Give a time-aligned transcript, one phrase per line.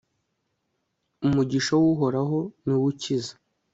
[1.25, 3.33] umugisha w'uhoraho ni wo ukiza